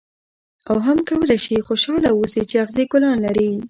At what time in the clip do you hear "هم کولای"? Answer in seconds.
0.85-1.39